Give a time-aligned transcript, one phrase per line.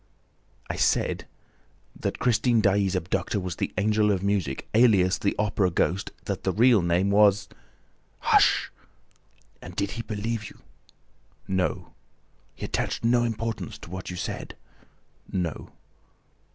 [0.67, 1.27] "I said
[1.95, 6.43] that Christine Daae's abductor was the Angel of Music, ALIAS the Opera ghost, and that
[6.43, 7.47] the real name was..."
[8.33, 8.71] "Hush!...
[9.61, 10.57] And did he believe you?"
[11.47, 11.93] "No."
[12.55, 14.55] "He attached no importance to what you said?"
[15.31, 15.69] "No."